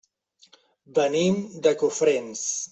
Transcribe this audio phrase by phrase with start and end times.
[0.99, 1.39] Venim
[1.69, 2.45] de Cofrents.